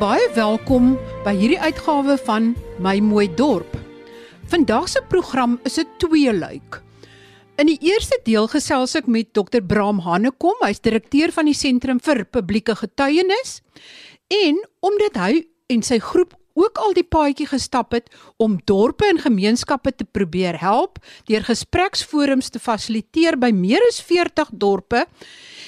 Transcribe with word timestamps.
baie 0.00 0.30
welkom 0.32 0.94
by 1.26 1.32
hierdie 1.36 1.58
uitgawe 1.60 2.14
van 2.24 2.54
My 2.80 2.94
Mooi 3.04 3.26
Dorp. 3.36 3.74
Vandag 4.48 4.86
se 4.88 5.02
program 5.12 5.58
is 5.68 5.76
'n 5.78 5.84
tweeluik. 5.98 6.80
In 7.58 7.66
die 7.66 7.78
eerste 7.80 8.18
deel 8.24 8.48
gesels 8.48 8.94
ek 8.94 9.06
met 9.06 9.34
Dr. 9.34 9.60
Braam 9.60 9.98
Hannekom, 9.98 10.56
hy's 10.60 10.80
direkteur 10.80 11.32
van 11.32 11.44
die 11.44 11.54
Sentrum 11.54 12.00
vir 12.00 12.24
Publieke 12.24 12.74
Getuienis. 12.74 13.60
En 14.28 14.64
omdat 14.80 15.16
hy 15.16 15.46
en 15.68 15.82
sy 15.82 15.98
groep 15.98 16.34
ook 16.54 16.78
al 16.78 16.92
die 16.92 17.04
paadjie 17.04 17.46
gestap 17.46 17.92
het 17.92 18.08
om 18.38 18.60
dorpe 18.64 19.04
en 19.04 19.18
gemeenskappe 19.18 19.92
te 19.92 20.04
probeer 20.04 20.60
help 20.60 20.98
deur 21.24 21.44
gespreksforums 21.44 22.48
te 22.48 22.58
fasiliteer 22.58 23.36
by 23.36 23.50
meer 23.50 23.82
as 23.88 24.00
40 24.00 24.48
dorpe, 24.52 25.04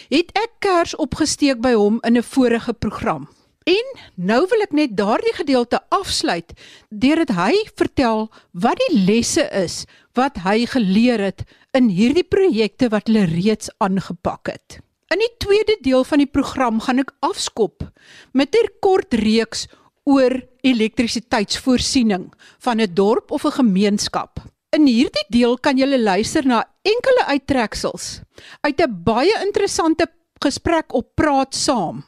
het 0.08 0.32
ek 0.32 0.50
kers 0.58 0.96
opgesteek 0.96 1.60
by 1.60 1.74
hom 1.74 2.00
in 2.02 2.16
'n 2.16 2.22
vorige 2.22 2.72
program. 2.72 3.28
En 3.68 3.90
nou 4.14 4.42
wil 4.50 4.64
ek 4.64 4.72
net 4.74 4.94
daardie 4.98 5.34
gedeelte 5.36 5.78
afsluit 5.94 6.52
deurdat 6.90 7.34
hy 7.36 7.52
vertel 7.78 8.26
wat 8.52 8.80
die 8.88 9.02
lesse 9.06 9.44
is 9.54 9.84
wat 10.18 10.42
hy 10.44 10.64
geleer 10.66 11.22
het 11.22 11.44
in 11.76 11.88
hierdie 11.92 12.26
projekte 12.26 12.90
wat 12.92 13.06
hulle 13.08 13.28
reeds 13.30 13.70
aangepak 13.78 14.50
het. 14.52 14.80
In 15.12 15.20
die 15.20 15.32
tweede 15.44 15.76
deel 15.84 16.04
van 16.08 16.22
die 16.22 16.30
program 16.30 16.80
gaan 16.80 17.02
ek 17.04 17.14
afskop 17.20 17.84
met 18.32 18.56
'n 18.56 18.72
kort 18.80 19.14
reeks 19.14 19.68
oor 20.04 20.42
elektrisiteitsvoorsiening 20.62 22.32
van 22.58 22.80
'n 22.80 22.94
dorp 22.94 23.30
of 23.30 23.44
'n 23.44 23.58
gemeenskap. 23.62 24.40
In 24.72 24.86
hierdie 24.86 25.28
deel 25.28 25.58
kan 25.58 25.78
jy 25.78 25.86
luister 25.86 26.46
na 26.46 26.64
enkele 26.82 27.24
uittreksels 27.26 28.20
uit 28.60 28.80
'n 28.80 29.02
baie 29.04 29.34
interessante 29.44 30.06
gesprek 30.40 30.94
op 30.94 31.14
Praat 31.14 31.54
Saam 31.54 32.04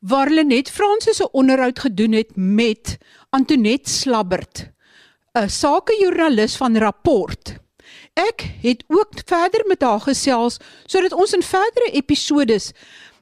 waar 0.00 0.26
hulle 0.26 0.44
net 0.44 0.70
Fransis 0.70 1.20
'n 1.20 1.28
onderhoud 1.32 1.78
gedoen 1.78 2.12
het 2.12 2.36
met 2.36 2.98
Antonet 3.30 3.88
Slabbert, 3.88 4.70
'n 5.34 5.48
sakejoernalis 5.48 6.56
van 6.56 6.76
Rapport. 6.76 7.58
Ek 8.14 8.42
het 8.62 8.84
ook 8.88 9.12
verder 9.24 9.64
met 9.66 9.82
haar 9.82 10.00
gesels 10.00 10.56
sodat 10.86 11.12
ons 11.12 11.32
in 11.32 11.42
verdere 11.42 11.90
episodes 11.92 12.72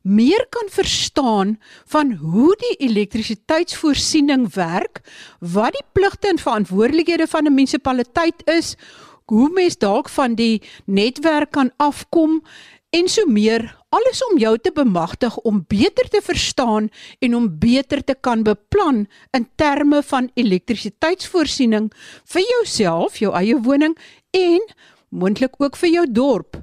meer 0.02 0.46
kan 0.48 0.68
verstaan 0.70 1.58
van 1.86 2.12
hoe 2.12 2.56
die 2.56 2.88
elektrisiteitsvoorsiening 2.88 4.54
werk, 4.54 5.00
wat 5.38 5.72
die 5.72 5.84
pligte 5.92 6.28
en 6.28 6.38
verantwoordelikhede 6.38 7.26
van 7.26 7.44
'n 7.44 7.54
munisipaliteit 7.54 8.46
is, 8.46 8.76
hoe 9.24 9.50
mens 9.52 9.76
dalk 9.78 10.08
van 10.08 10.34
die 10.34 10.62
netwerk 10.84 11.50
kan 11.50 11.70
afkom 11.76 12.42
en 12.90 13.08
so 13.08 13.26
meer, 13.28 13.66
alles 13.92 14.20
om 14.30 14.38
jou 14.40 14.54
te 14.58 14.70
bemagtig 14.72 15.36
om 15.48 15.60
beter 15.68 16.08
te 16.08 16.20
verstaan 16.24 16.88
en 17.24 17.34
om 17.36 17.48
beter 17.60 18.04
te 18.04 18.14
kan 18.14 18.42
beplan 18.42 19.06
in 19.36 19.48
terme 19.60 20.02
van 20.02 20.30
elektrisiteitsvoorsiening 20.34 21.90
vir 22.32 22.46
jouself, 22.54 23.20
jou 23.20 23.34
eie 23.36 23.58
woning 23.60 23.96
en 24.36 24.64
moontlik 25.08 25.60
ook 25.60 25.76
vir 25.76 25.92
jou 25.98 26.06
dorp. 26.12 26.62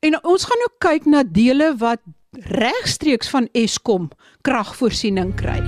En 0.00 0.18
ons 0.24 0.44
gaan 0.44 0.66
ook 0.66 0.78
kyk 0.82 1.06
na 1.06 1.22
dele 1.22 1.74
wat 1.78 2.02
regstreeks 2.50 3.30
van 3.30 3.48
Eskom 3.54 4.10
kragvoorsiening 4.46 5.34
kry. 5.38 5.58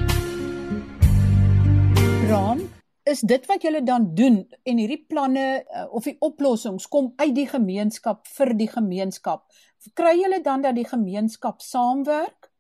Ram, 2.30 2.62
is 3.06 3.20
dit 3.26 3.46
wat 3.50 3.62
julle 3.66 3.82
dan 3.82 4.06
doen 4.14 4.42
en 4.62 4.78
hierdie 4.78 5.02
planne 5.10 5.46
uh, 5.62 5.86
of 5.90 6.06
die 6.06 6.16
oplossings 6.22 6.86
kom 6.90 7.12
uit 7.18 7.34
die 7.34 7.48
gemeenskap 7.50 8.26
vir 8.36 8.54
die 8.58 8.70
gemeenskap. 8.70 9.44
Kry 9.90 10.14
julle 10.20 10.38
dan 10.42 10.62
dat 10.62 10.76
die 10.78 10.86
gemeenskap 10.86 11.60
saamwerk? 11.60 12.50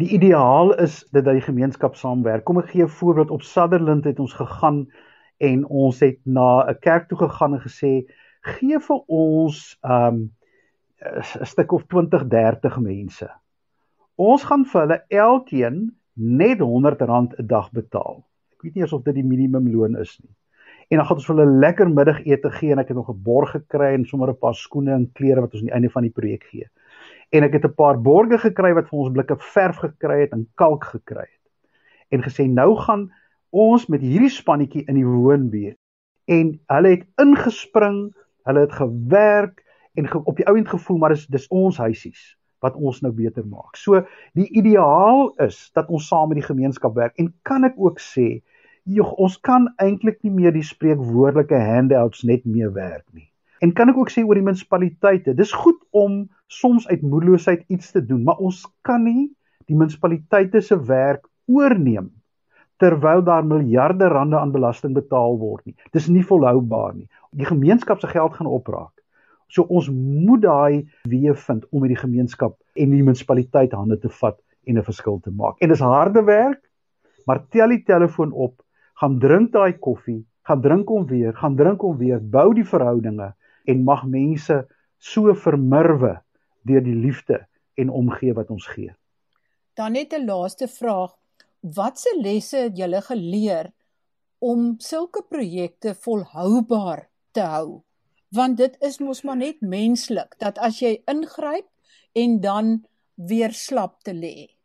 Die 0.00 0.08
ideaal 0.16 0.72
is 0.80 1.02
dat 1.12 1.26
die 1.28 1.44
gemeenskap 1.44 1.96
saamwerk. 1.96 2.44
Kom 2.44 2.58
ek 2.58 2.70
gee 2.72 2.84
'n 2.84 2.88
voorbeeld 2.88 3.30
op 3.30 3.42
Sutherland 3.42 4.04
het 4.04 4.18
ons 4.18 4.32
gegaan 4.32 4.88
en 5.36 5.66
ons 5.66 6.00
het 6.00 6.18
na 6.24 6.64
'n 6.68 6.78
kerk 6.80 7.08
toe 7.08 7.18
gegaan 7.18 7.54
en 7.54 7.60
gesê 7.60 7.92
gee 8.40 8.78
vir 8.80 9.00
ons 9.06 9.78
um 9.82 10.32
'n 11.04 11.46
stuk 11.46 11.72
of 11.72 11.86
20, 11.86 12.28
30 12.28 12.78
mense. 12.78 13.30
Ons 14.16 14.44
gaan 14.44 14.64
vir 14.64 14.80
hulle 14.80 15.04
elkeen 15.08 15.96
net 16.14 16.58
R100 16.58 17.38
'n 17.38 17.46
dag 17.46 17.70
betaal. 17.70 18.24
Ek 18.52 18.62
weet 18.62 18.74
nie 18.74 18.92
of 18.92 19.02
dit 19.02 19.14
die 19.14 19.24
minimumloon 19.24 19.96
is 19.96 20.18
nie. 20.22 20.34
En 20.88 20.96
dan 20.96 21.06
gaan 21.06 21.16
ons 21.20 21.26
vir 21.28 21.36
hulle 21.36 21.58
lekker 21.64 21.90
middagete 21.92 22.50
gee 22.50 22.72
en 22.72 22.80
ek 22.82 22.88
het 22.88 22.96
nog 22.96 23.10
'n 23.10 23.22
borg 23.22 23.50
gekry 23.50 23.92
en 23.94 24.04
sommer 24.04 24.30
'n 24.30 24.38
paar 24.38 24.54
skoene 24.54 24.92
en 24.92 25.10
klere 25.12 25.40
wat 25.40 25.52
ons 25.52 25.60
aan 25.60 25.68
die 25.68 25.74
einde 25.74 25.90
van 25.90 26.02
die 26.02 26.16
projek 26.18 26.44
gee. 26.44 26.68
En 27.30 27.42
ek 27.42 27.52
het 27.52 27.64
'n 27.64 27.74
paar 27.74 28.00
borge 28.00 28.38
gekry 28.38 28.72
wat 28.74 28.88
vir 28.88 28.98
ons 28.98 29.12
blikke 29.12 29.36
verf 29.36 29.76
gekry 29.76 30.20
het 30.20 30.32
en 30.32 30.48
kalk 30.54 30.84
gekry 30.84 31.28
het. 31.28 31.44
En 32.10 32.22
gesê 32.22 32.48
nou 32.48 32.76
gaan 32.76 33.12
ons 33.50 33.86
met 33.86 34.00
hierdie 34.00 34.30
spannetjie 34.30 34.84
in 34.86 34.94
die 34.94 35.06
woonbuurt 35.06 35.76
en 36.24 36.60
hulle 36.66 36.88
het 36.88 37.06
ingespring, 37.16 38.14
hulle 38.44 38.60
het 38.60 38.72
gewerk, 38.72 39.64
en 39.98 40.08
ge, 40.08 40.24
op 40.24 40.36
die 40.36 40.46
ouend 40.46 40.68
gevoel 40.68 40.98
maar 40.98 41.14
dis 41.14 41.26
dis 41.26 41.48
ons 41.48 41.78
huisies 41.78 42.34
wat 42.62 42.74
ons 42.74 43.00
nou 43.02 43.12
beter 43.14 43.46
maak. 43.46 43.76
So 43.78 44.02
die 44.38 44.48
ideaal 44.58 45.28
is 45.44 45.68
dat 45.78 45.90
ons 45.94 46.08
saam 46.10 46.30
met 46.30 46.40
die 46.40 46.46
gemeenskap 46.46 46.94
werk 46.98 47.18
en 47.22 47.32
kan 47.46 47.66
ek 47.68 47.78
ook 47.78 48.02
sê 48.02 48.40
jog 48.88 49.12
ons 49.20 49.36
kan 49.44 49.68
eintlik 49.76 50.22
nie 50.24 50.32
meer 50.32 50.54
die 50.54 50.64
spreekwoordelike 50.64 51.58
handouts 51.60 52.24
net 52.24 52.46
meer 52.48 52.72
werk 52.72 53.04
nie. 53.12 53.28
En 53.60 53.72
kan 53.74 53.90
ek 53.90 53.98
ook 53.98 54.12
sê 54.14 54.22
oor 54.24 54.38
die 54.38 54.44
munisipaliteite, 54.46 55.34
dis 55.34 55.52
goed 55.52 55.80
om 55.90 56.22
soms 56.46 56.86
uit 56.88 57.02
moedeloosheid 57.02 57.64
iets 57.68 57.90
te 57.92 58.04
doen, 58.04 58.22
maar 58.24 58.38
ons 58.38 58.62
kan 58.86 59.02
nie 59.04 59.28
die 59.68 59.76
munisipaliteite 59.76 60.62
se 60.64 60.78
werk 60.88 61.26
oorneem 61.50 62.12
terwyl 62.78 63.24
daar 63.26 63.42
miljarde 63.42 64.06
rande 64.08 64.38
aan 64.38 64.54
belasting 64.54 64.94
betaal 64.94 65.34
word 65.40 65.64
nie. 65.66 65.74
Dis 65.92 66.06
nie 66.06 66.22
volhoubaar 66.22 66.94
nie. 66.94 67.08
Die 67.34 67.48
gemeenskap 67.48 67.98
se 68.00 68.06
geld 68.06 68.36
gaan 68.38 68.46
opraak. 68.46 68.94
So 69.50 69.64
ons 69.66 69.88
moet 69.90 70.44
daai 70.44 70.86
weë 71.10 71.34
vind 71.34 71.66
om 71.72 71.82
met 71.82 71.90
die 71.90 71.98
gemeenskap 71.98 72.54
en 72.78 72.94
die 72.94 73.02
munisipaliteit 73.02 73.74
hande 73.74 73.98
te 73.98 74.12
vat 74.20 74.38
en 74.68 74.78
'n 74.78 74.84
verskil 74.84 75.18
te 75.24 75.30
maak. 75.30 75.58
En 75.58 75.68
dis 75.68 75.80
harde 75.80 76.22
werk, 76.22 76.62
maar 77.26 77.42
tel 77.50 77.68
die 77.68 77.82
telefoon 77.82 78.32
op, 78.32 78.62
gaan 79.00 79.18
drink 79.22 79.52
daai 79.52 79.78
koffie, 79.78 80.24
gaan 80.48 80.62
drink 80.62 80.88
hom 80.88 81.06
weer, 81.06 81.32
gaan 81.36 81.56
drink 81.56 81.82
hom 81.84 81.96
weer, 81.98 82.20
bou 82.20 82.52
die 82.54 82.66
verhoudinge 82.66 83.32
en 83.68 83.84
mag 83.84 84.04
mense 84.04 84.62
so 84.98 85.34
vermurwe 85.34 86.16
deur 86.66 86.82
die 86.84 86.96
liefde 86.96 87.44
en 87.78 87.90
omgee 87.90 88.34
wat 88.34 88.50
ons 88.50 88.66
gee. 88.66 88.92
Dan 89.74 89.92
net 89.92 90.12
'n 90.12 90.26
laaste 90.26 90.68
vraag. 90.68 91.14
Watse 91.60 92.10
lesse 92.20 92.56
het 92.56 92.76
julle 92.78 93.00
geleer 93.02 93.72
om 94.38 94.74
sulke 94.78 95.22
projekte 95.22 95.94
volhoubaar 95.94 97.08
te 97.32 97.40
hou? 97.40 97.82
want 98.28 98.56
dit 98.56 98.76
is 98.84 98.98
mos 98.98 99.22
maar 99.22 99.36
net 99.36 99.60
menslik 99.60 100.36
dat 100.42 100.58
as 100.58 100.80
jy 100.82 100.98
ingryp 101.08 101.68
en 102.12 102.40
dan 102.40 102.72
weer 103.14 103.52
slap 103.52 104.02
te 104.04 104.12
lê. 104.12 104.57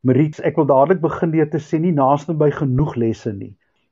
Marits, 0.00 0.40
ek 0.40 0.56
wil 0.56 0.64
dadelik 0.64 1.02
begin 1.02 1.32
deur 1.34 1.48
te 1.52 1.58
sê 1.60 1.76
nie 1.76 1.92
naaste 1.92 2.32
by 2.32 2.46
genoeg 2.56 2.94
lesse 2.96 3.34
nie. 3.36 3.50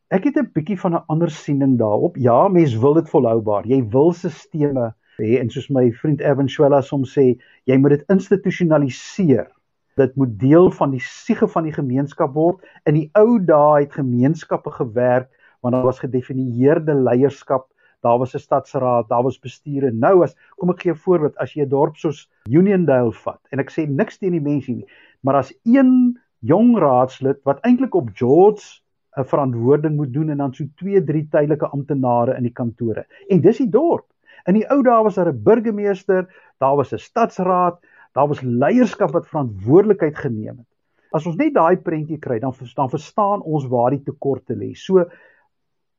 Ek 0.08 0.25
het 0.25 0.38
'n 0.40 0.49
bietjie 0.55 0.78
van 0.81 0.94
'n 0.96 1.05
ander 1.12 1.28
siening 1.31 1.75
daarop. 1.76 2.16
Ja, 2.16 2.49
mens 2.49 2.76
wil 2.81 2.94
dit 2.94 3.10
volhoubaar. 3.12 3.66
Jy 3.66 3.82
wil 3.93 4.12
sisteme 4.12 4.94
hê 5.20 5.37
en 5.40 5.50
soos 5.50 5.69
my 5.69 5.90
vriend 5.93 6.22
Evan 6.22 6.49
Swela 6.49 6.81
soms 6.81 7.12
sê, 7.12 7.37
jy 7.66 7.76
moet 7.76 7.90
dit 7.90 8.05
institusionaliseer. 8.08 9.49
Dit 9.96 10.16
moet 10.16 10.38
deel 10.40 10.70
van 10.70 10.90
die 10.90 11.05
siege 11.05 11.49
van 11.49 11.64
die 11.64 11.76
gemeenskap 11.76 12.32
word. 12.34 12.64
In 12.87 12.94
die 12.94 13.10
ou 13.12 13.38
dae 13.38 13.84
het 13.84 13.93
gemeenskappe 13.93 14.70
gewerk 14.70 15.28
want 15.60 15.75
daar 15.75 15.84
was 15.84 16.00
gedefinieerde 16.00 16.94
leierskap 16.94 17.69
daar 18.00 18.19
was 18.19 18.34
'n 18.34 18.38
stadsraad, 18.38 19.08
daar 19.08 19.22
was 19.22 19.38
bestuur 19.38 19.84
en 19.84 19.99
nou 19.99 20.22
as 20.22 20.37
kom 20.56 20.70
ek 20.70 20.81
gee 20.81 20.93
'n 20.93 20.96
voorbeeld, 20.96 21.37
as 21.37 21.55
jy 21.55 21.62
'n 21.62 21.69
dorp 21.69 21.96
soos 21.96 22.31
Uniondale 22.49 23.12
vat 23.12 23.40
en 23.50 23.58
ek 23.58 23.70
sê 23.70 23.88
niks 23.88 24.19
teen 24.19 24.32
die 24.32 24.40
mense 24.40 24.70
nie, 24.70 24.87
maar 25.20 25.41
as 25.43 25.53
een 25.65 26.19
jong 26.38 26.76
raadslid 26.79 27.41
wat 27.44 27.61
eintlik 27.67 27.94
op 27.94 28.11
George 28.15 28.81
'n 29.19 29.25
verantwoording 29.25 29.97
moet 29.97 30.12
doen 30.12 30.31
en 30.31 30.37
dan 30.37 30.55
so 30.55 30.65
2, 30.76 31.05
3 31.05 31.29
tydelike 31.31 31.67
amptenare 31.67 32.37
in 32.37 32.43
die 32.43 32.53
kantore. 32.53 33.06
En 33.29 33.41
dis 33.41 33.56
die 33.56 33.69
dorp. 33.69 34.06
In 34.47 34.55
die 34.55 34.67
ou 34.70 34.82
dae 34.82 35.03
was 35.03 35.15
daar 35.15 35.32
'n 35.32 35.43
burgemeester, 35.43 36.29
daar 36.59 36.76
was 36.76 36.93
'n 36.93 36.99
stadsraad, 36.99 37.81
daar 38.12 38.29
was 38.29 38.41
leierskap 38.41 39.11
wat 39.11 39.29
verantwoordelikheid 39.29 40.17
geneem 40.17 40.56
het. 40.56 40.67
As 41.11 41.26
ons 41.26 41.37
net 41.37 41.55
daai 41.55 41.76
prentjie 41.76 42.19
kry, 42.19 42.38
dan 42.38 42.55
verstaan 42.55 42.91
verstaan 42.91 43.43
ons 43.43 43.67
waar 43.67 43.91
die 43.91 44.03
tekorte 44.03 44.55
lê. 44.55 44.75
So 44.75 45.05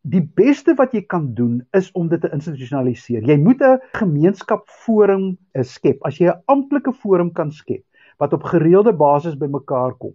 die 0.01 0.24
beste 0.36 0.75
wat 0.75 0.94
jy 0.94 1.01
kan 1.01 1.33
doen 1.33 1.68
is 1.71 1.92
om 1.92 2.07
dit 2.07 2.21
te 2.21 2.30
institusionaliseer. 2.31 3.24
Jy 3.24 3.38
moet 3.38 3.62
'n 3.62 3.80
gemeenskapforum 3.94 5.38
eh, 5.51 5.63
skep. 5.63 5.98
As 6.06 6.18
jy 6.18 6.27
'n 6.27 6.42
amptelike 6.45 6.94
forum 6.94 7.31
kan 7.31 7.51
skep 7.51 7.83
wat 8.19 8.36
op 8.36 8.44
gereelde 8.44 8.94
basis 8.94 9.38
bymekaar 9.39 9.95
kom, 9.98 10.13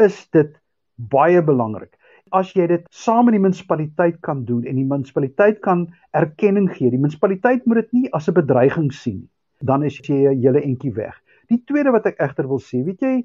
is 0.00 0.28
dit 0.36 0.52
baie 0.94 1.42
belangrik. 1.42 1.96
As 2.32 2.52
jy 2.56 2.66
dit 2.70 2.86
saam 2.90 3.26
met 3.28 3.36
die 3.36 3.42
munisipaliteit 3.42 4.20
kan 4.24 4.44
doen 4.48 4.64
en 4.64 4.78
die 4.78 4.88
munisipaliteit 4.88 5.60
kan 5.64 5.86
erkenning 6.16 6.70
gee, 6.72 6.92
die 6.92 7.00
munisipaliteit 7.00 7.66
moet 7.66 7.82
dit 7.82 7.92
nie 7.92 8.12
as 8.12 8.28
'n 8.28 8.38
bedreiging 8.40 8.92
sien 8.92 9.18
nie, 9.24 9.30
dan 9.60 9.82
is 9.82 9.98
jy 9.98 10.28
'n 10.28 10.40
hele 10.40 10.62
entjie 10.62 10.94
weg. 10.94 11.20
Die 11.48 11.62
tweede 11.66 11.92
wat 11.92 12.06
ek 12.06 12.20
egter 12.20 12.48
wil 12.48 12.60
sê, 12.60 12.84
weet 12.84 13.00
jy, 13.00 13.24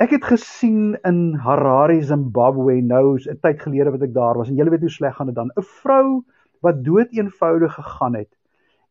Ek 0.00 0.10
het 0.10 0.24
gesien 0.24 0.96
in 1.04 1.34
Harare, 1.36 2.00
Zimbabwe 2.02 2.80
nou 2.80 3.18
'n 3.20 3.38
tyd 3.44 3.60
gelede 3.60 3.92
wat 3.92 4.02
ek 4.02 4.14
daar 4.14 4.38
was 4.38 4.48
en 4.48 4.56
julle 4.56 4.70
weet 4.70 4.80
hoe 4.80 4.90
sleg 4.90 5.14
gaan 5.16 5.26
dit 5.26 5.34
dan. 5.34 5.50
'n 5.54 5.62
Vrou 5.62 6.24
wat 6.60 6.84
dood 6.84 7.12
eenvoudig 7.12 7.74
gegaan 7.74 8.14
het 8.14 8.32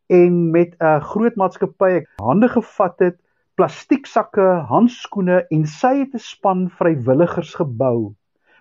en 0.08 0.50
met 0.50 0.76
'n 0.80 1.00
groot 1.00 1.36
maatskappy 1.36 2.04
hande 2.16 2.48
gevat 2.48 2.98
het, 2.98 3.16
plastieksakke, 3.56 4.46
handskoene 4.68 5.42
en 5.50 5.66
sy 5.66 5.92
het 6.02 6.14
'n 6.14 6.18
span 6.18 6.68
vrywilligers 6.70 7.54
gebou 7.54 8.14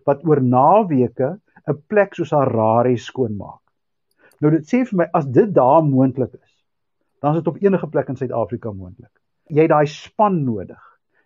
wat 0.05 0.23
oor 0.25 0.41
naweke 0.41 1.39
'n 1.67 1.81
plek 1.87 2.15
soos 2.15 2.31
Harare 2.31 2.97
skoonmaak. 2.97 3.61
Nou 4.41 4.51
dit 4.51 4.65
sê 4.65 4.83
vir 4.85 4.97
my 4.97 5.07
as 5.13 5.25
dit 5.25 5.53
daar 5.53 5.83
moontlik 5.83 6.33
is, 6.33 6.53
dan 7.21 7.35
is 7.35 7.43
dit 7.43 7.47
op 7.47 7.61
enige 7.61 7.87
plek 7.87 8.09
in 8.09 8.15
Suid-Afrika 8.15 8.71
moontlik. 8.71 9.11
Jy 9.49 9.61
het 9.61 9.69
daai 9.69 9.87
span 9.87 10.43
nodig. 10.43 10.81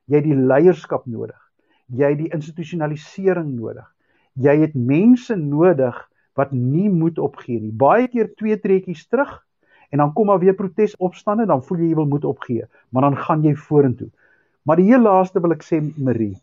Jy 0.06 0.16
het 0.16 0.24
die 0.24 0.36
leierskap 0.36 1.06
nodig. 1.06 1.40
Jy 1.88 2.10
het 2.10 2.18
die 2.18 2.34
institusionalisering 2.34 3.56
nodig. 3.56 3.88
Jy 4.34 4.60
het 4.60 4.76
mense 4.76 5.36
nodig 5.36 6.10
wat 6.36 6.52
nie 6.52 6.90
moed 6.90 7.18
opgee 7.20 7.60
nie. 7.62 7.72
Baie 7.72 8.08
keer 8.08 8.34
twee 8.36 8.60
trekkies 8.60 9.08
terug 9.08 9.45
en 9.96 10.02
dan 10.04 10.12
kom 10.14 10.28
maar 10.28 10.42
weer 10.44 10.58
protesopstande, 10.60 11.46
dan 11.48 11.64
voel 11.64 11.80
jy 11.80 11.94
jy 11.94 11.96
wil 11.96 12.10
moed 12.12 12.26
opgee, 12.28 12.68
maar 12.92 13.08
dan 13.08 13.16
gaan 13.16 13.46
jy 13.48 13.54
vorentoe. 13.56 14.10
Maar 14.68 14.82
die 14.82 14.90
heel 14.90 15.06
laaste 15.06 15.40
wil 15.40 15.56
ek 15.56 15.64
sê 15.64 15.80
Marie, 15.80 16.36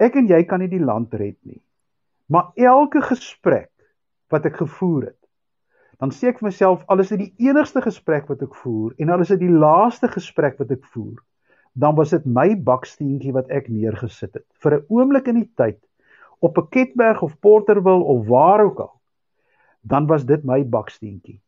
ek 0.00 0.16
en 0.16 0.30
jy 0.30 0.40
kan 0.48 0.62
nie 0.64 0.70
die 0.72 0.80
land 0.80 1.12
red 1.20 1.36
nie. 1.44 1.60
Maar 2.32 2.54
elke 2.56 3.02
gesprek 3.04 3.68
wat 4.32 4.48
ek 4.48 4.56
gevoer 4.62 5.10
het, 5.10 5.20
dan 6.00 6.12
sê 6.16 6.32
ek 6.32 6.40
vir 6.40 6.48
myself 6.48 6.84
al 6.92 7.04
is 7.04 7.12
dit 7.12 7.26
die 7.26 7.48
enigste 7.48 7.84
gesprek 7.84 8.28
wat 8.32 8.42
ek 8.44 8.56
voer 8.62 8.96
en 9.00 9.12
al 9.12 9.24
is 9.24 9.32
dit 9.32 9.44
die 9.44 9.52
laaste 9.52 10.08
gesprek 10.12 10.56
wat 10.60 10.72
ek 10.72 10.84
voer, 10.94 11.20
dan 11.76 11.96
was 11.96 12.16
dit 12.16 12.24
my 12.24 12.54
baksteentjie 12.56 13.36
wat 13.36 13.52
ek 13.52 13.68
neergesit 13.68 14.32
het 14.32 14.46
vir 14.64 14.80
'n 14.80 14.86
oomblik 14.88 15.28
in 15.28 15.44
die 15.44 15.50
tyd 15.60 15.80
op 16.40 16.58
'n 16.58 16.68
Ketberg 16.72 17.22
of 17.22 17.38
Porterville 17.40 18.04
of 18.04 18.26
waar 18.26 18.64
ook 18.64 18.80
al. 18.80 18.94
Dan 19.82 20.06
was 20.06 20.24
dit 20.24 20.44
my 20.44 20.64
baksteentjie. 20.64 21.40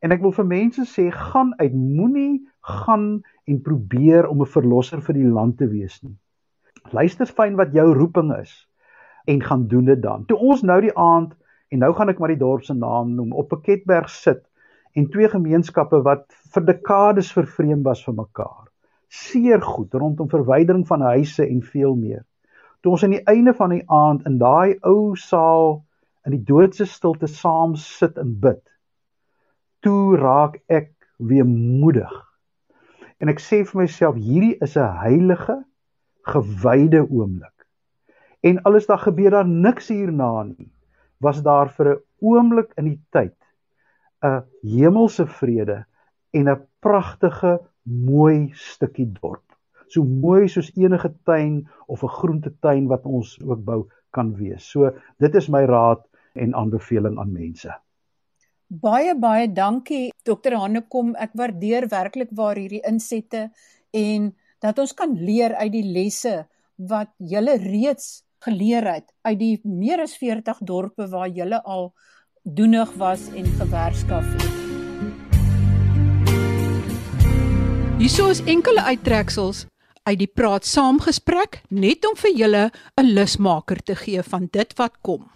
En 0.00 0.14
ek 0.14 0.22
wil 0.24 0.32
vir 0.32 0.46
mense 0.48 0.84
sê 0.88 1.10
gaan 1.12 1.52
uit 1.60 1.74
moenie 1.76 2.40
gaan 2.64 3.20
en 3.44 3.62
probeer 3.66 4.28
om 4.28 4.40
'n 4.40 4.52
verlosser 4.54 5.02
vir 5.04 5.14
die 5.14 5.28
land 5.28 5.58
te 5.58 5.68
wees 5.68 6.00
nie. 6.02 6.16
Luister 6.92 7.26
fyn 7.26 7.56
wat 7.56 7.74
jou 7.76 7.92
roeping 7.94 8.32
is 8.38 8.66
en 9.26 9.42
gaan 9.42 9.66
doen 9.68 9.84
dit 9.84 10.02
dan. 10.02 10.24
Toe 10.24 10.38
ons 10.38 10.62
nou 10.62 10.80
die 10.80 10.96
aand 10.96 11.34
en 11.68 11.78
nou 11.78 11.92
gaan 11.92 12.08
ek 12.08 12.18
maar 12.18 12.32
die 12.32 12.40
dorp 12.40 12.64
se 12.64 12.74
naam 12.74 13.14
noem 13.14 13.32
op 13.32 13.48
Piketberg 13.48 14.08
sit 14.08 14.42
en 14.96 15.10
twee 15.10 15.28
gemeenskappe 15.28 16.02
wat 16.02 16.24
vir 16.54 16.64
dekades 16.64 17.32
vervreem 17.32 17.82
was 17.82 18.04
van 18.04 18.14
mekaar. 18.14 18.66
Seer 19.08 19.60
goed 19.60 19.94
rondom 19.94 20.28
verwydering 20.28 20.86
van 20.86 21.00
huise 21.00 21.46
en 21.46 21.62
veel 21.62 21.94
meer. 21.94 22.24
Toe 22.80 22.92
ons 22.92 23.04
aan 23.04 23.18
die 23.18 23.26
einde 23.28 23.54
van 23.54 23.70
die 23.70 23.84
aand 23.86 24.26
in 24.26 24.38
daai 24.38 24.78
ou 24.80 25.14
saal 25.16 25.84
in 26.24 26.32
die 26.32 26.44
doodse 26.44 26.86
stilte 26.86 27.26
saam 27.26 27.76
sit 27.76 28.16
en 28.16 28.38
bid 28.40 28.69
toe 29.80 30.16
raak 30.16 30.60
ek 30.68 30.92
weemoedig. 31.18 32.12
En 33.20 33.28
ek 33.28 33.40
sê 33.40 33.62
vir 33.64 33.82
myself 33.82 34.16
hierdie 34.16 34.56
is 34.64 34.76
'n 34.76 34.96
heilige 35.04 35.56
gewyde 36.32 37.02
oomblik. 37.08 37.66
En 38.40 38.62
alles 38.62 38.86
daar 38.86 39.02
gebeur 39.04 39.30
daar 39.30 39.48
niks 39.48 39.88
hierna 39.88 40.42
nie. 40.42 40.72
Was 41.20 41.42
daar 41.42 41.68
vir 41.68 41.86
'n 41.94 42.00
oomblik 42.20 42.72
in 42.76 42.84
die 42.84 43.00
tyd 43.10 43.36
'n 44.24 44.44
hemelse 44.62 45.26
vrede 45.26 45.84
en 46.32 46.48
'n 46.48 46.66
pragtige 46.80 47.60
mooi 47.82 48.50
stukkie 48.52 49.12
dorp. 49.20 49.44
So 49.88 50.04
mooi 50.04 50.48
soos 50.48 50.70
enige 50.76 51.12
tuin 51.24 51.68
of 51.86 52.02
'n 52.02 52.16
groentetuin 52.20 52.86
wat 52.86 53.04
ons 53.04 53.40
ook 53.42 53.64
bou 53.64 53.88
kan 54.10 54.34
wees. 54.34 54.70
So 54.70 54.90
dit 55.18 55.34
is 55.34 55.48
my 55.48 55.64
raad 55.64 56.06
en 56.34 56.54
aanbeveling 56.54 57.18
aan 57.18 57.32
mense. 57.32 57.74
Baie 58.70 59.16
baie 59.18 59.48
dankie 59.50 60.12
Dr. 60.22 60.54
Hannekom. 60.54 61.16
Ek 61.18 61.32
waardeer 61.34 61.88
werklik 61.90 62.28
waar 62.38 62.54
hierdie 62.54 62.78
insette 62.86 63.48
en 63.90 64.28
dat 64.62 64.78
ons 64.78 64.92
kan 64.94 65.10
leer 65.10 65.56
uit 65.58 65.72
die 65.74 65.88
lesse 65.90 66.46
wat 66.78 67.10
julle 67.18 67.56
reeds 67.58 68.22
geleer 68.46 68.86
het 68.86 69.08
uit 69.26 69.38
die 69.40 69.56
meer 69.66 70.04
as 70.04 70.14
40 70.20 70.62
dorpe 70.62 71.08
waar 71.10 71.26
julle 71.34 71.58
al 71.66 71.90
doenig 72.46 72.94
was 72.94 73.26
en 73.34 73.50
gewerskaf 73.58 74.30
het. 74.38 74.54
Hierso 77.98 78.30
is 78.30 78.44
enkele 78.46 78.86
uittreksels 78.86 79.66
uit 80.06 80.22
die 80.22 80.30
praat 80.30 80.62
saamgesprek 80.62 81.64
net 81.74 82.06
om 82.06 82.14
vir 82.14 82.38
julle 82.38 82.64
'n 82.70 83.12
lusmaker 83.18 83.82
te 83.82 83.98
gee 83.98 84.22
van 84.22 84.46
dit 84.46 84.78
wat 84.78 84.94
kom. 85.02 85.26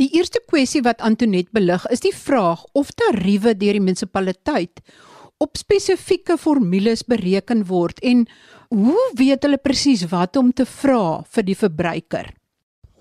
Die 0.00 0.08
eerste 0.16 0.40
kwessie 0.48 0.80
wat 0.80 1.02
Antonet 1.04 1.50
belig 1.52 1.82
is 1.92 2.00
die 2.00 2.14
vraag 2.16 2.62
of 2.72 2.88
tariewe 2.96 3.52
deur 3.52 3.76
die 3.76 3.82
munisipaliteit 3.84 4.80
op 5.44 5.60
spesifieke 5.60 6.38
formules 6.40 7.02
bereken 7.04 7.66
word 7.68 8.00
en 8.00 8.22
hoe 8.72 9.02
weet 9.18 9.44
hulle 9.44 9.60
presies 9.60 10.06
wat 10.08 10.40
om 10.40 10.54
te 10.56 10.64
vra 10.64 11.20
vir 11.34 11.44
die 11.50 11.58
verbruiker? 11.64 12.30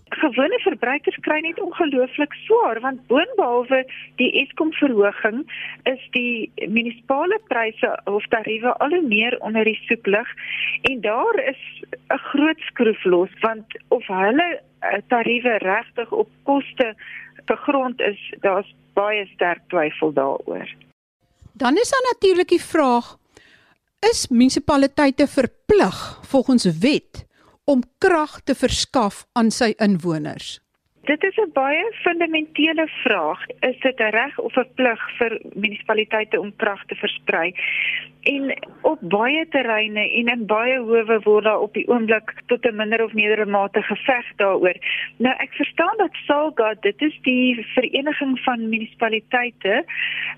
Gewone 0.10 0.60
verbruikers 0.60 1.18
kry 1.22 1.39
net 1.39 1.60
ongelooflik 1.62 2.34
swaar 2.46 2.80
want 2.82 3.08
boonbehalwe 3.08 3.84
die 4.16 4.32
Eskom 4.42 4.74
verhoging 4.74 5.44
is 5.84 6.01
die 6.12 6.51
munisipale 6.68 7.39
pryse 7.48 7.92
of 8.06 8.25
tariewe 8.34 8.74
al 8.78 8.89
hoe 8.89 9.06
meer 9.06 9.38
onder 9.39 9.63
die 9.63 9.80
soeklig 9.86 10.34
en 10.82 11.01
daar 11.01 11.44
is 11.46 11.62
'n 12.10 12.18
groot 12.32 12.60
skroef 12.60 13.04
los 13.04 13.30
want 13.42 13.66
of 13.89 14.08
hulle 14.08 14.50
Eh, 14.80 15.01
tariewe 15.08 15.58
regtig 15.58 16.12
op 16.12 16.30
koste 16.44 16.96
gegrond 17.46 18.00
is, 18.00 18.34
daar's 18.39 18.75
baie 18.94 19.25
sterk 19.34 19.60
twyfel 19.68 20.13
daaroor. 20.13 20.75
Dan 21.54 21.78
is 21.78 21.89
daar 21.89 22.08
natuurlik 22.13 22.48
die 22.48 22.62
vraag: 22.62 23.18
is 24.12 24.28
munisipaliteite 24.28 25.28
verplig 25.28 26.20
volgens 26.22 26.80
wet 26.80 27.28
om 27.70 27.84
krag 28.02 28.40
te 28.44 28.56
verskaf 28.58 29.26
aan 29.38 29.52
sy 29.54 29.76
inwoners? 29.78 30.58
Dit 31.01 31.24
is 31.24 31.36
'n 31.36 31.51
baie 31.53 31.91
fundamentele 31.91 32.88
vraag. 32.88 33.46
Is 33.60 33.79
dit 33.79 34.00
'n 34.00 34.10
reg 34.10 34.39
of 34.39 34.56
'n 34.56 34.68
plig 34.75 35.18
vir 35.18 35.41
munisipaliteite 35.53 36.39
om 36.39 36.56
krag 36.56 36.86
te 36.86 36.96
versprei? 36.96 37.53
En 38.22 38.58
op 38.82 39.00
baie 39.01 39.48
terreine 39.50 40.12
en 40.12 40.27
in 40.27 40.46
baie 40.46 40.77
howe 40.77 41.20
word 41.24 41.44
daar 41.44 41.60
op 41.60 41.74
die 41.74 41.88
oomblik 41.88 42.34
tot 42.46 42.65
'n 42.65 42.75
minder 42.75 43.03
of 43.03 43.13
meerdere 43.13 43.46
mate 43.46 43.82
geveg 43.82 44.25
daaroor. 44.36 44.75
Nou 45.18 45.36
ek 45.38 45.53
verstaan 45.53 45.98
dat 45.98 46.10
SALGA, 46.25 46.75
dit 46.79 47.01
is 47.01 47.20
die 47.22 47.68
vereniging 47.74 48.39
van 48.39 48.70
munisipaliteite, 48.70 49.86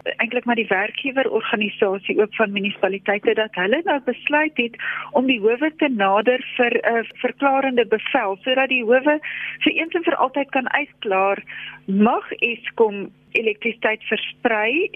eintlik 0.03 0.45
maar 0.45 0.55
die 0.55 0.67
werkgewerorganisasie 0.67 2.21
ook 2.21 2.35
van 2.35 2.51
munisipaliteite 2.51 3.33
dat 3.33 3.55
hulle 3.55 3.81
nou 3.83 3.99
besluit 4.05 4.57
het 4.57 4.75
om 5.11 5.25
die 5.25 5.39
howe 5.39 5.71
te 5.77 5.87
nader 5.87 6.45
vir 6.55 6.71
'n 6.71 6.97
uh, 6.97 7.03
verklarende 7.13 7.85
bevel 7.85 8.37
sodat 8.41 8.69
die 8.69 8.83
howe 8.83 9.19
vir 9.59 9.73
eens 9.73 9.93
en 9.93 10.03
vir 10.03 10.15
altyd 10.15 10.50
kan 10.55 10.69
uitklaar 10.75 11.43
mag 11.85 12.27
Eskom 12.39 13.07
elektrisiteit 13.39 14.03
versprei 14.09 14.89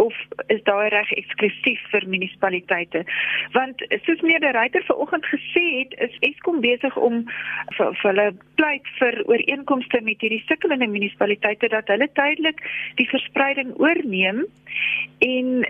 of 0.00 0.14
is 0.48 0.62
daai 0.64 0.88
reg 0.92 1.10
eksklusief 1.20 1.80
vir 1.92 2.06
munisipaliteite? 2.08 3.02
Want 3.56 3.82
soos 4.06 4.22
meneer 4.24 4.54
Ryter 4.56 4.84
vanoggend 4.88 5.26
gesê 5.28 5.64
het, 5.80 5.96
is 6.08 6.16
Eskom 6.30 6.62
besig 6.64 6.96
om 6.96 7.22
vir, 7.76 7.92
vir 8.00 8.08
hulle 8.08 8.28
pleit 8.60 8.88
vir 9.00 9.20
ooreenkomste 9.28 10.00
met 10.06 10.24
hierdie 10.24 10.42
sukkelende 10.48 10.88
munisipaliteite 10.88 11.70
dat 11.74 11.92
hulle 11.92 12.08
tydelik 12.16 12.64
die 13.00 13.08
verspreiding 13.12 13.76
oorneem 13.82 14.44
en 15.28 15.64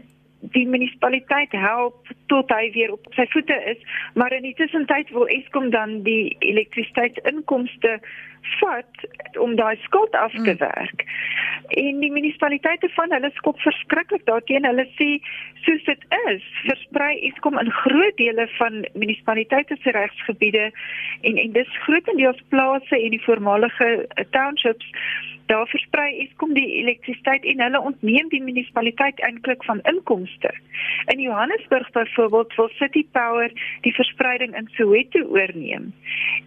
die 0.50 0.66
munisipaliteit 0.66 1.52
help 1.54 2.10
tot 2.26 2.50
hy 2.50 2.70
weer 2.74 2.92
op 2.92 3.06
sy 3.14 3.26
voete 3.30 3.56
is, 3.70 3.78
maar 4.18 4.34
in 4.34 4.42
die 4.42 4.56
tussentyd 4.58 5.10
wil 5.14 5.30
Eskom 5.30 5.70
dan 5.70 6.00
die 6.02 6.36
elektrisiteitsinkomste 6.42 8.00
vat 8.58 9.06
om 9.38 9.54
daai 9.56 9.76
skuld 9.84 10.14
af 10.18 10.32
te 10.32 10.50
hmm. 10.50 10.58
werk. 10.58 11.04
Mm. 11.04 11.52
En 11.78 12.00
die 12.02 12.10
munisipaliteite 12.12 12.88
van 12.96 13.12
hulle 13.14 13.30
skop 13.34 13.60
verskriklik 13.62 14.24
daarteen. 14.26 14.66
Hulle 14.66 14.84
sê 14.98 15.08
soos 15.62 15.84
dit 15.86 16.06
is, 16.26 16.48
versprei 16.66 17.12
Eskom 17.28 17.58
in 17.62 17.70
groot 17.84 18.16
dele 18.18 18.48
van 18.58 18.82
munisipaliteite 18.92 19.78
se 19.82 19.94
regsgebiede 19.94 20.70
en 21.20 21.38
en 21.44 21.52
dis 21.52 21.76
grootendeels 21.86 22.42
plase 22.48 22.98
en 22.98 23.14
die 23.14 23.22
voormalige 23.24 23.92
townships 24.34 24.90
daar 25.46 25.66
versprei 25.68 26.18
Eskom 26.24 26.54
die 26.54 26.68
elektrisiteit 26.80 27.44
en 27.44 27.60
hulle 27.60 27.80
ontneem 27.80 28.28
die 28.28 28.42
munisipaliteit 28.42 29.20
eintlik 29.20 29.64
van 29.64 29.80
inkomste. 29.90 30.50
In 31.14 31.20
Johannesburg 31.20 31.90
byvoorbeeld 31.90 32.54
wil 32.54 32.68
City 32.68 33.06
Power 33.12 33.52
die 33.80 33.94
verspreiding 33.94 34.56
in 34.56 34.68
Soweto 34.76 35.24
oorneem. 35.34 35.92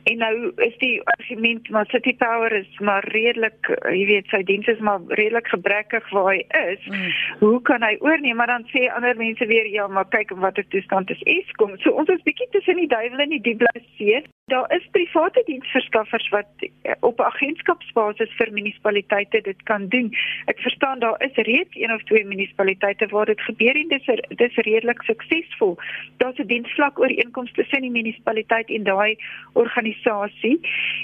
En 0.03 0.17
nou 0.17 0.51
is 0.67 0.77
die 0.77 1.01
argument 1.17 1.69
maar 1.69 1.85
City 1.85 2.15
Power 2.15 2.51
is 2.51 2.79
maar 2.79 3.07
redelik, 3.11 3.71
jy 3.89 4.05
weet, 4.05 4.29
sy 4.33 4.43
dienste 4.43 4.75
is 4.75 4.79
maar 4.79 5.01
redelik 5.07 5.47
gebrekkig 5.47 6.09
waar 6.09 6.31
hy 6.33 6.41
is. 6.71 6.87
Mm. 6.89 7.11
Hoe 7.39 7.61
kan 7.61 7.83
hy 7.83 7.95
oorneem? 7.99 8.35
Maar 8.35 8.53
dan 8.55 8.67
sê 8.73 8.87
ander 8.93 9.17
mense 9.17 9.45
weer 9.45 9.67
ja, 9.71 9.87
maar 9.87 10.09
kyk 10.09 10.33
wat 10.35 10.57
'n 10.57 10.67
toestand 10.69 11.09
is 11.09 11.21
Eskom. 11.23 11.77
So 11.77 11.91
ons 11.91 12.09
is 12.09 12.23
bietjie 12.23 12.47
tussen 12.51 12.75
die 12.75 12.87
duiwel 12.87 13.19
en 13.19 13.29
die 13.29 13.41
diep 13.41 13.57
blou 13.57 13.85
see. 13.97 14.23
Daar 14.45 14.71
is 14.75 14.87
private 14.91 15.41
diensverskaffers 15.45 16.29
wat 16.29 16.45
eh, 16.57 16.91
op 16.99 17.21
agentskapsbasis 17.21 18.33
vir 18.37 18.51
munisipaliteite 18.53 19.39
dit 19.41 19.63
kan 19.63 19.87
doen. 19.89 20.11
Ek 20.45 20.59
verstaan 20.61 20.99
daar 20.99 21.23
is 21.25 21.39
reeds 21.47 21.73
een 21.73 21.93
of 21.93 22.03
twee 22.03 22.25
munisipaliteite 22.25 23.07
waar 23.09 23.25
dit 23.25 23.41
gebeur 23.41 23.75
en 23.75 23.87
dis 23.87 24.07
er, 24.07 24.21
dis 24.29 24.59
redelik 24.67 25.01
suksesvol. 25.01 25.73
Daar's 26.17 26.37
'n 26.37 26.45
diensvlak 26.47 26.99
ooreenkoms 26.99 27.51
tussen 27.51 27.81
die 27.81 27.91
munisipaliteit 27.91 28.69
en 28.69 28.83
daai 28.83 29.17
organisasie. 29.53 30.59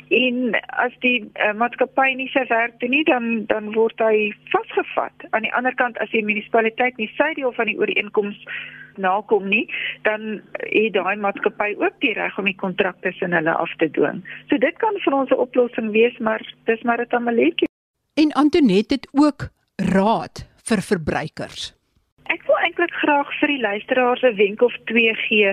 En 0.09 0.61
as 0.85 0.93
die 0.99 1.19
uh, 1.21 1.53
maatskappy 1.53 2.13
nie 2.13 2.29
sy 2.29 2.45
werk 2.47 2.79
doen 2.79 2.93
nie, 2.93 3.03
dan 3.03 3.45
dan 3.45 3.73
word 3.73 3.97
hy 3.99 4.35
vasgevat. 4.53 5.17
Aan 5.29 5.49
die 5.49 5.53
ander 5.53 5.73
kant 5.73 5.97
as 5.97 6.13
die 6.13 6.23
munisipaliteit 6.23 6.97
nie 6.97 7.09
sy 7.17 7.33
deel 7.33 7.53
van 7.57 7.65
die 7.65 7.79
ooreenkoms 7.79 8.45
nakom 9.01 9.49
nie, 9.49 9.65
dan 10.07 10.41
het 10.53 10.93
daai 10.93 11.15
maatskappy 11.17 11.73
ook 11.77 11.97
die 12.05 12.13
reg 12.13 12.37
om 12.37 12.45
die 12.49 12.55
kontrak 12.55 13.01
tussen 13.01 13.33
hulle 13.33 13.53
af 13.53 13.75
te 13.81 13.89
dwing. 13.97 14.23
So 14.49 14.57
dit 14.57 14.77
kan 14.77 14.99
vir 15.03 15.13
ons 15.13 15.29
'n 15.29 15.43
oplossing 15.47 15.91
wees, 15.91 16.17
maar 16.17 16.41
dis 16.65 16.81
maar 16.81 17.01
'n 17.01 17.07
tamaletjie. 17.07 17.69
En 18.13 18.31
Antoinette 18.31 18.93
het 18.93 19.07
ook 19.11 19.49
raad 19.75 20.47
vir 20.63 20.81
verbruikers. 20.81 21.80
Ek 22.31 22.43
wil 22.47 22.59
eintlik 22.63 22.93
graag 23.01 23.31
vir 23.41 23.51
die 23.51 23.59
luisteraars 23.59 24.21
'n 24.23 24.35
wenk 24.37 24.61
of 24.63 24.75
twee 24.89 25.13
gee 25.27 25.51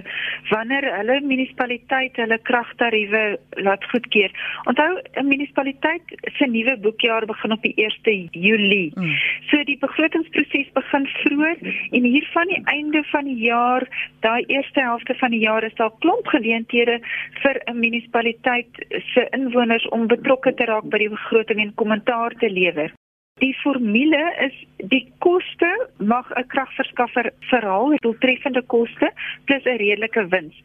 wanneer 0.50 0.84
hulle 0.96 1.16
munisipaliteit 1.30 2.16
hulle 2.22 2.38
kragtariewe 2.50 3.22
laat 3.66 3.84
goedkeur. 3.90 4.30
Onthou 4.70 5.00
'n 5.16 5.26
munisipaliteit 5.26 6.04
se 6.36 6.46
nuwe 6.46 6.76
boekjaar 6.84 7.26
begin 7.26 7.52
op 7.52 7.62
die 7.62 7.74
1 7.76 8.28
Julie. 8.30 8.92
Mm. 8.94 9.16
So 9.50 9.64
die 9.64 9.78
begrotingsproses 9.78 10.70
begin 10.72 11.06
vroeër 11.06 11.58
en 11.90 12.02
hier 12.02 12.28
van 12.32 12.46
die 12.46 12.62
einde 12.64 13.02
van 13.10 13.24
die 13.24 13.42
jaar, 13.42 13.82
daai 14.20 14.44
eerste 14.46 14.80
helfte 14.80 15.14
van 15.14 15.30
die 15.30 15.40
jaar 15.40 15.64
is 15.64 15.74
daar 15.74 15.98
klomp 15.98 16.26
geleenthede 16.26 17.00
vir 17.42 17.60
'n 17.66 17.78
munisipaliteit 17.78 18.72
se 19.14 19.26
inwoners 19.30 19.88
om 19.88 20.06
betrokke 20.06 20.54
te 20.54 20.64
raak 20.64 20.88
by 20.90 20.98
die 20.98 21.14
begroting 21.18 21.60
en 21.60 21.74
kommentaar 21.74 22.30
te 22.38 22.50
lewer. 22.50 22.92
Die 23.38 23.54
formule 23.62 24.20
is 24.42 24.54
die 24.90 25.04
koste 25.22 25.68
mag 25.96 26.30
'n 26.34 26.46
kragverskaffer 26.46 27.30
verhaal, 27.50 27.94
doeltreffende 28.02 28.62
koste 28.62 29.12
plus 29.44 29.64
'n 29.64 29.78
redelike 29.78 30.28
wins. 30.28 30.56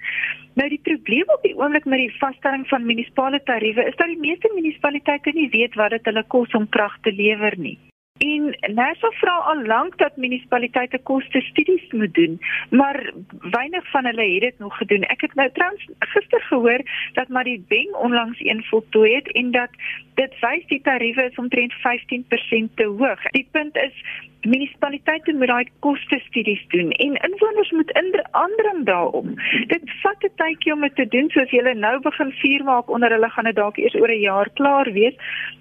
Nou 0.53 0.70
die 0.70 0.82
probleem 0.84 1.30
op 1.36 1.42
die 1.42 1.56
oomblik 1.58 1.86
met 1.86 2.00
die 2.00 2.18
vaststelling 2.18 2.68
van 2.68 2.86
munisipale 2.86 3.44
tariewe 3.44 3.86
is 3.86 3.96
dat 3.96 4.08
die 4.08 4.20
meeste 4.20 4.51
munisipaliteite 4.53 5.32
nie 5.34 5.50
weet 5.50 5.75
wat 5.75 5.89
dit 5.89 6.06
hulle 6.06 6.24
kos 6.27 6.53
om 6.53 6.70
krag 6.70 6.98
te 7.01 7.12
lewer 7.12 7.53
nie. 7.58 7.77
En 8.24 8.55
NASA 8.74 9.10
vra 9.20 9.34
al 9.51 9.65
lank 9.65 9.98
dat 9.98 10.17
munisipaliteite 10.17 11.00
koste 11.10 11.41
studies 11.41 11.91
moet 11.91 12.13
doen, 12.13 12.39
maar 12.70 13.13
weinig 13.39 13.89
van 13.89 14.05
hulle 14.05 14.27
het 14.34 14.41
dit 14.41 14.60
nog 14.60 14.77
gedoen. 14.77 15.01
Ek 15.01 15.22
het 15.22 15.34
nou 15.34 15.50
trans 15.51 15.88
gister 16.00 16.41
gehoor 16.41 16.82
dat 17.13 17.27
maar 17.27 17.43
die 17.43 17.65
Beng 17.67 17.93
onlangs 17.93 18.39
een 18.39 18.63
voltooi 18.63 19.15
het 19.15 19.32
en 19.32 19.51
dat 19.51 19.70
dit 20.13 20.39
wys 20.39 20.65
die 20.67 20.82
tariewe 20.82 21.24
is 21.24 21.36
omtrent 21.36 21.74
15% 21.74 22.74
te 22.75 22.86
hoog. 22.86 23.22
Die 23.32 23.48
punt 23.51 23.75
is 23.75 24.03
munisipaliteite 24.46 25.34
moet 25.34 25.48
daai 25.48 25.68
koste 25.80 26.20
studies 26.28 26.62
doen 26.74 26.92
en 26.92 27.16
inwoners 27.28 27.72
moet 27.72 27.92
indring 28.02 28.86
daarop. 28.86 29.26
Dit 29.68 29.84
vat 30.02 30.24
'n 30.24 30.36
tydjie 30.42 30.74
om 30.74 30.82
dit 30.82 30.96
te 30.96 31.08
doen 31.08 31.30
soos 31.30 31.52
jy 31.52 31.74
nou 31.74 32.00
begin 32.00 32.32
vuur 32.32 32.64
maak 32.64 32.90
onder 32.90 33.12
hulle 33.12 33.30
gaan 33.30 33.46
dit 33.46 33.56
dalk 33.56 33.78
eers 33.78 33.96
oor 33.96 34.12
'n 34.12 34.20
jaar 34.20 34.50
klaar 34.54 34.92
wees, 34.92 35.16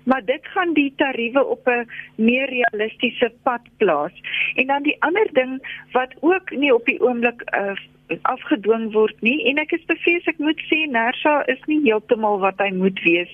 maar 0.04 0.24
dit 0.24 0.46
gaan 0.54 0.72
die 0.72 0.92
tariewe 0.96 1.44
op 1.44 1.66
'n 1.68 1.86
meer 2.16 2.48
realistiese 2.48 3.32
pad 3.42 3.62
plaas. 3.76 4.12
En 4.54 4.66
dan 4.66 4.82
die 4.82 4.96
ander 4.98 5.28
ding 5.32 5.60
wat 5.92 6.12
ook 6.20 6.50
nie 6.50 6.74
op 6.74 6.84
die 6.84 7.00
oomblik 7.00 7.40
uh, 7.54 7.76
afgedwing 8.22 8.92
word 8.92 9.20
nie. 9.20 9.38
En 9.50 9.58
ek 9.62 9.72
is 9.76 9.84
bevrees 9.90 10.26
ek 10.30 10.40
moet 10.42 10.60
sê 10.68 10.84
Nersa 10.90 11.42
is 11.52 11.62
nie 11.70 11.80
heeltemal 11.84 12.40
wat 12.42 12.60
hy 12.62 12.70
moet 12.76 13.00
wees 13.06 13.30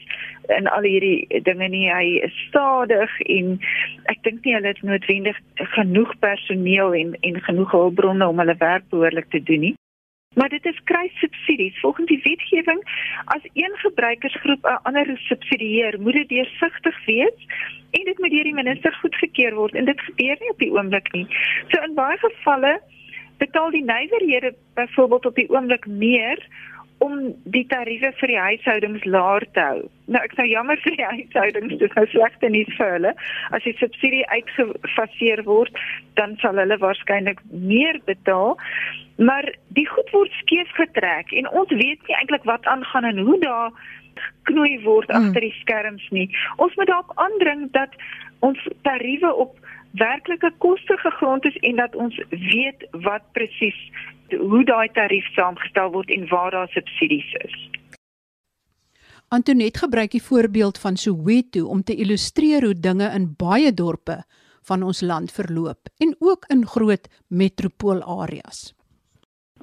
in 0.57 0.69
al 0.73 0.87
hierdie 0.89 1.43
dinge 1.47 1.69
nie. 1.73 1.87
Hy 1.93 2.21
is 2.29 2.37
stadig 2.49 3.13
en 3.27 3.59
ek 4.13 4.23
dink 4.27 4.45
nie 4.45 4.55
hulle 4.57 4.73
het 4.73 4.83
noodwendig 4.87 5.41
genoeg 5.75 6.15
personeel 6.25 6.97
en 7.01 7.17
en 7.31 7.43
genoeg 7.51 7.75
hulpbronne 7.77 8.29
om 8.29 8.41
hulle 8.43 8.57
werk 8.63 8.89
behoorlik 8.93 9.31
te 9.35 9.43
doen 9.43 9.69
nie. 9.69 9.75
Maar 10.39 10.49
dit 10.49 10.65
is 10.65 10.81
kruissubsidies. 10.85 11.81
Volgens 11.81 12.07
die 12.07 12.21
wetgewing 12.23 12.83
as 13.25 13.45
een 13.53 13.75
gebruikersgroep 13.85 14.65
'n 14.65 14.83
ander 14.83 15.19
subsidieer 15.31 16.01
moet 16.01 16.13
dit 16.21 16.29
deursigtig 16.29 17.05
wees 17.07 17.39
en 17.91 18.05
dit 18.05 18.19
moet 18.19 18.31
deur 18.31 18.45
die 18.45 18.61
minister 18.63 18.93
goedgekeur 18.93 19.55
word. 19.55 19.75
En 19.75 19.85
dit 19.85 20.01
gebeur 20.01 20.37
nie 20.41 20.51
op 20.51 20.59
die 20.59 20.73
oomblik 20.73 21.13
nie. 21.13 21.27
So 21.69 21.83
in 21.83 21.95
baie 21.95 22.19
gevalle 22.19 22.81
betaal 23.39 23.71
die 23.71 23.85
nywerhede 23.85 24.55
byvoorbeeld 24.75 25.27
op 25.27 25.35
die 25.35 25.51
oomblik 25.51 25.87
meer 25.87 26.43
om 26.99 27.35
die 27.55 27.65
tariewe 27.71 28.11
vir 28.19 28.31
die 28.33 28.41
huishoudings 28.43 29.05
laer 29.07 29.45
te 29.55 29.63
hou. 29.63 29.83
Nou 30.11 30.23
ek 30.25 30.35
sou 30.35 30.47
jammer 30.49 30.81
vir 30.83 30.97
die 30.99 31.07
huishoudings, 31.07 31.77
dit 31.79 31.99
is 32.03 32.11
slegte 32.11 32.51
nuus 32.51 32.73
vir 32.79 32.95
hulle. 32.97 33.13
As 33.55 33.63
die 33.67 33.75
subsidie 33.79 34.25
uitgefaseer 34.33 35.45
word, 35.47 35.79
dan 36.19 36.35
sal 36.43 36.59
hulle 36.59 36.79
waarskynlik 36.83 37.43
meer 37.53 38.01
betaal. 38.11 38.57
Maar 39.23 39.47
die 39.79 39.87
goed 39.91 40.11
word 40.15 40.35
skeef 40.43 40.71
getrek 40.79 41.31
en 41.39 41.51
ons 41.51 41.71
weet 41.71 42.03
nie 42.07 42.19
eintlik 42.19 42.47
wat 42.51 42.67
aangaan 42.71 43.07
en 43.13 43.23
hoe 43.27 43.39
daar 43.43 43.71
knoei 44.51 44.79
word 44.83 45.11
mm. 45.11 45.31
agter 45.31 45.47
die 45.47 45.55
skerms 45.61 46.07
nie. 46.15 46.29
Ons 46.57 46.75
moet 46.79 46.91
daarop 46.91 47.15
aandring 47.23 47.69
dat 47.79 47.95
ons 48.47 48.59
tariewe 48.87 49.31
op 49.35 49.55
werklike 49.91 50.53
koste 50.59 50.97
gegrond 50.97 51.45
is 51.45 51.57
en 51.57 51.77
dat 51.77 51.97
ons 51.97 52.21
weet 52.31 52.87
wat 52.91 53.23
presies 53.33 53.79
hoe 54.37 54.65
daai 54.65 54.89
tarief 54.93 55.27
saamgestel 55.35 55.93
word 55.93 56.11
en 56.11 56.29
waar 56.29 56.51
daar 56.51 56.69
subsidies 56.69 57.33
is. 57.45 57.57
Antonet 59.29 59.77
gebruik 59.77 60.11
die 60.11 60.23
voorbeeld 60.23 60.79
van 60.81 60.97
Soweto 60.97 61.67
om 61.69 61.83
te 61.83 61.95
illustreer 61.95 62.65
hoe 62.65 62.81
dinge 62.81 63.11
in 63.15 63.35
baie 63.37 63.73
dorpe 63.73 64.23
van 64.69 64.83
ons 64.83 65.01
land 65.01 65.33
verloop 65.33 65.89
en 65.99 66.17
ook 66.19 66.45
in 66.49 66.67
groot 66.67 67.09
metropoolareas. 67.29 68.73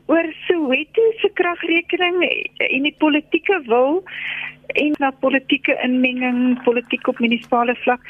Oor 0.06 0.28
Soweto 0.46 1.02
se 1.22 1.30
kragrekening 1.34 2.22
en 2.58 2.86
die 2.86 2.96
politieke 2.98 3.62
wil 3.66 4.04
en 4.68 4.94
na 5.00 5.12
politieke 5.12 5.78
inmenging, 5.84 6.62
politiek 6.64 7.08
op 7.08 7.20
munisipale 7.20 7.76
vlak 7.76 8.06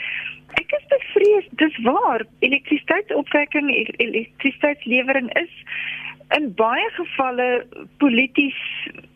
Ek 0.62 0.72
is 0.78 0.86
bevrees, 0.92 1.48
dis 1.62 1.78
waar. 1.84 2.26
Elektrisiteitsopwekking, 2.40 3.70
elektrisiteitslewering 3.98 5.32
is 5.42 5.52
in 6.38 6.54
baie 6.58 6.88
gevalle 6.96 7.66
polities 7.98 8.60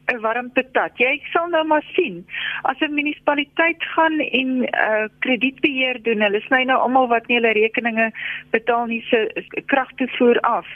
'n 0.10 0.20
warmtetat. 0.22 0.98
Jy 0.98 1.22
sal 1.34 1.50
nou 1.54 1.64
maar 1.68 1.86
sien 1.94 2.26
as 2.72 2.80
'n 2.82 2.94
munisipaliteit 2.94 3.84
gaan 3.94 4.20
en 4.20 4.50
uh, 4.66 5.08
kredietbeheer 5.20 6.02
doen. 6.04 6.22
Hulle 6.22 6.42
sny 6.42 6.64
nou 6.64 6.80
almal 6.80 7.08
wat 7.08 7.28
nie 7.28 7.38
hulle 7.40 7.54
rekeninge 7.54 8.12
betaal 8.52 8.86
nie 8.86 9.02
se 9.10 9.20
kragtoevoer 9.66 10.40
af. 10.40 10.68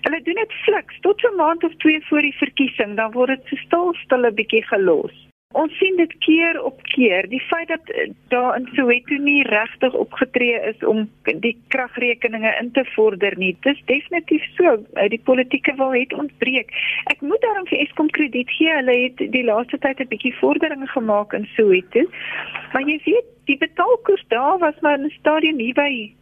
Hulle 0.00 0.22
doen 0.22 0.40
dit 0.42 0.52
fliks 0.64 1.00
tot 1.00 1.22
'n 1.24 1.36
maand 1.36 1.64
of 1.64 1.76
2 1.76 2.00
voor 2.08 2.20
die 2.20 2.36
verkiesing, 2.36 2.96
dan 2.96 3.12
word 3.12 3.28
dit 3.28 3.46
so 3.46 3.56
stil 3.56 3.94
stil 4.04 4.26
'n 4.26 4.34
bietjie 4.34 4.64
gelos. 4.66 5.29
Ons 5.58 5.72
sien 5.78 5.96
dit 5.98 6.12
keer 6.22 6.60
op 6.62 6.82
keer. 6.86 7.26
Die 7.28 7.40
feit 7.40 7.68
dat 7.68 7.88
eh, 7.90 8.10
daar 8.30 8.54
in 8.56 8.68
Soweto 8.74 9.16
nie 9.18 9.42
regtig 9.42 9.94
opgetree 9.98 10.60
is 10.68 10.84
om 10.86 11.08
die 11.42 11.56
kragrekeninge 11.74 12.52
in 12.60 12.70
te 12.70 12.84
vorder 12.92 13.34
nie. 13.38 13.56
Dis 13.66 13.80
definitief 13.90 14.46
so. 14.54 14.76
Eh, 14.94 15.08
die 15.10 15.18
politieke 15.24 15.74
wil 15.74 15.90
het 15.96 16.14
ontbreek. 16.14 16.70
Ek 17.10 17.26
moet 17.26 17.42
daarom 17.42 17.66
vir 17.66 17.82
Eskom 17.82 18.12
krediet 18.14 18.54
gee. 18.60 18.70
Hulle 18.76 18.96
het 19.08 19.24
die 19.34 19.44
laaste 19.44 19.82
tyd 19.82 19.98
'n 19.98 20.12
bietjie 20.14 20.34
vorderinge 20.38 20.86
gemaak 20.86 21.34
in 21.34 21.48
Soweto. 21.56 22.06
Maar 22.72 22.86
jy 22.86 23.00
weet, 23.04 23.26
die 23.50 23.58
betaalkoers 23.58 24.24
daar 24.28 24.58
was 24.58 24.78
maar 24.80 24.98
'n 24.98 25.10
stadium 25.18 25.58
hier 25.58 25.74
by 25.74 26.14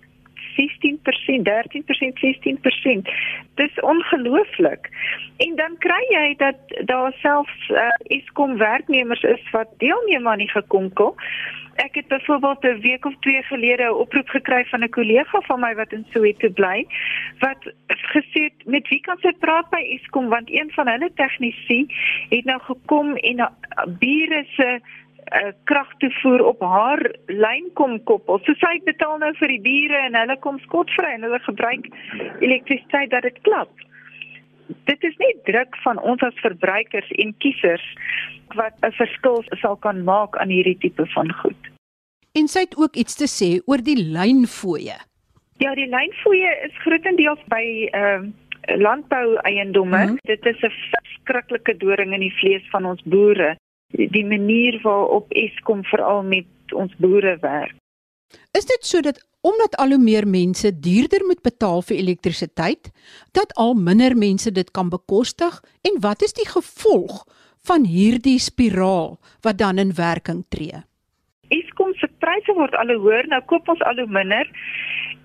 16%, 0.57 1.43
13%, 1.43 2.19
16%. 2.19 3.09
Dis 3.55 3.81
ongelooflik. 3.81 4.89
En 5.37 5.57
dan 5.57 5.77
kry 5.79 6.03
jy 6.09 6.35
dat 6.37 6.57
daar 6.85 7.13
selfs 7.21 7.69
uh, 7.69 7.89
Eskom 8.03 8.57
werknemers 8.57 9.23
is 9.23 9.51
wat 9.51 9.69
deelneem 9.77 10.29
aan 10.29 10.39
die 10.39 10.51
gekonkel. 10.51 11.15
Ek 11.79 11.95
het 11.95 12.09
byvoorbeeld 12.09 12.63
'n 12.65 12.81
week 12.81 13.05
of 13.05 13.15
twee 13.21 13.43
gelede 13.43 13.83
'n 13.83 14.01
oproep 14.03 14.29
gekry 14.29 14.65
van 14.65 14.83
'n 14.83 14.89
kollega 14.89 15.41
van 15.41 15.61
my 15.61 15.75
wat 15.75 15.93
in 15.93 16.07
Soweto 16.11 16.49
bly 16.51 16.87
wat 17.39 17.73
gesê 17.87 18.41
het 18.51 18.67
met 18.67 18.89
wie 18.89 19.01
kan 19.01 19.19
sy 19.21 19.33
praat 19.39 19.71
by 19.71 19.83
Eskom 19.95 20.29
want 20.29 20.51
een 20.51 20.71
van 20.71 20.89
hulle 20.89 21.11
tegnisi 21.15 21.87
het 22.29 22.45
nou 22.45 22.61
gekom 22.61 23.17
en 23.17 23.53
bure 23.99 24.45
se 24.57 24.81
uh, 25.33 25.53
krag 25.65 25.91
te 25.99 26.11
voer 26.21 26.45
op 26.45 26.61
haar 26.61 27.03
lyn 27.27 27.71
kom 27.75 28.03
koppel. 28.05 28.41
So 28.45 28.55
sy 28.61 28.79
betaal 28.85 29.19
nou 29.19 29.33
vir 29.41 29.49
die 29.49 29.61
bure 29.65 30.01
en 30.07 30.17
hulle 30.19 30.39
kom 30.45 30.59
skotvry 30.67 31.15
en 31.15 31.27
hulle 31.27 31.41
gebruik 31.47 31.89
elektrisiteit 32.41 33.11
dat 33.11 33.23
dit 33.23 33.39
klap. 33.49 33.71
Dit 34.85 35.05
is 35.05 35.17
nie 35.17 35.35
druk 35.49 35.77
van 35.85 36.01
ons 36.01 36.23
as 36.23 36.45
verbruikers 36.45 37.11
en 37.23 37.35
kiesers 37.45 37.85
wat 38.57 38.75
'n 38.83 38.93
verskil 38.93 39.45
sal 39.61 39.77
kan 39.77 40.05
maak 40.05 40.37
aan 40.37 40.49
hierdie 40.49 40.79
tipe 40.79 41.07
van 41.15 41.33
goed. 41.33 41.63
En 42.33 42.49
sy 42.49 42.61
het 42.61 42.77
ook 42.77 42.97
iets 42.97 43.15
te 43.17 43.29
sê 43.29 43.61
oor 43.67 43.83
die 43.83 43.97
lynfooie. 43.97 44.97
Ja, 45.59 45.75
die 45.75 45.89
lynfooie 45.89 46.51
is 46.65 46.77
grootendeels 46.85 47.43
by 47.49 47.89
ehm 47.93 48.25
uh, 48.25 48.77
landbou 48.77 49.37
eiendomme. 49.49 49.97
Mm 49.97 50.09
-hmm. 50.09 50.19
Dit 50.23 50.47
is 50.47 50.61
'n 50.61 50.73
verskriklike 50.93 51.77
doring 51.77 52.13
in 52.13 52.21
die 52.21 52.37
vlees 52.41 52.69
van 52.71 52.85
ons 52.85 53.03
boere. 53.03 53.57
Die 53.97 54.25
manier 54.25 54.81
waarop 54.83 55.33
Eskom 55.33 55.85
veral 55.85 56.23
met 56.23 56.47
ons 56.73 56.93
boere 56.97 57.39
werk. 57.41 57.75
Is 58.53 58.67
dit 58.67 58.85
sodat 58.85 59.27
omdat 59.41 59.77
al 59.79 59.95
hoe 59.95 60.03
meer 60.03 60.27
mense 60.27 60.81
duurder 60.81 61.25
moet 61.25 61.41
betaal 61.43 61.83
vir 61.83 61.97
elektrisiteit, 61.97 62.91
dat 63.33 63.55
al 63.55 63.75
minder 63.75 64.17
mense 64.17 64.51
dit 64.53 64.71
kan 64.71 64.91
bekostig 64.91 65.61
en 65.87 66.01
wat 66.03 66.23
is 66.23 66.35
die 66.37 66.49
gevolg 66.49 67.23
van 67.65 67.87
hierdie 67.87 68.39
spiraal 68.43 69.17
wat 69.47 69.59
dan 69.59 69.79
in 69.79 69.95
werking 69.95 70.45
tree? 70.49 70.83
Eskom 71.55 71.95
se 71.97 72.11
pryse 72.21 72.53
word 72.59 72.75
al 72.75 72.93
hoe 72.93 73.01
hoër, 73.07 73.31
nou 73.31 73.41
koop 73.47 73.69
ons 73.69 73.83
al 73.89 74.03
hoe 74.03 74.11
minder. 74.11 74.51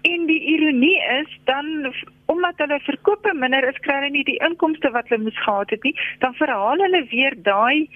En 0.08 0.25
die 0.27 0.39
ironie 0.53 1.00
is 1.20 1.32
dan 1.50 1.91
omdat 2.32 2.60
hulle 2.63 2.79
verkope 2.86 3.34
minder 3.34 3.65
is, 3.67 3.79
kry 3.84 3.98
hulle 4.00 4.13
nie 4.13 4.25
die 4.27 4.39
inkomste 4.46 4.91
wat 4.96 5.10
hulle 5.10 5.25
moes 5.25 5.43
gehad 5.43 5.72
het 5.74 5.84
nie, 5.84 5.96
dan 6.24 6.36
verhaal 6.39 6.79
hulle 6.86 7.03
weer 7.12 7.36
daai 7.43 7.89